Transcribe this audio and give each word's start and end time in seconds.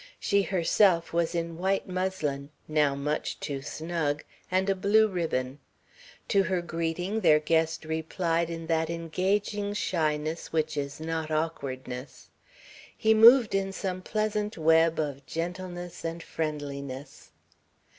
She 0.19 0.41
herself 0.41 1.13
was 1.13 1.35
in 1.35 1.59
white 1.59 1.87
muslin, 1.87 2.49
now 2.67 2.95
much 2.95 3.39
too 3.39 3.61
snug, 3.61 4.23
and 4.49 4.67
a 4.67 4.73
blue 4.73 5.07
ribbon. 5.07 5.59
To 6.29 6.41
her 6.41 6.63
greeting 6.63 7.19
their 7.19 7.39
guest 7.39 7.85
replied 7.85 8.49
in 8.49 8.65
that 8.65 8.89
engaging 8.89 9.75
shyness 9.75 10.51
which 10.51 10.75
is 10.75 10.99
not 10.99 11.29
awkwardness. 11.29 12.31
He 12.97 13.13
moved 13.13 13.53
in 13.53 13.71
some 13.71 14.01
pleasant 14.01 14.57
web 14.57 14.97
of 14.99 15.23
gentleness 15.27 16.03
and 16.03 16.23
friendliness. 16.23 17.29